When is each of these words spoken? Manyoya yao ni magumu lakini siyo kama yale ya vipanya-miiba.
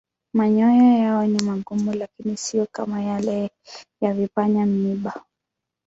Manyoya 0.33 0.97
yao 0.97 1.25
ni 1.25 1.43
magumu 1.43 1.93
lakini 1.93 2.37
siyo 2.37 2.67
kama 2.71 3.01
yale 3.01 3.49
ya 4.01 4.13
vipanya-miiba. 4.13 5.25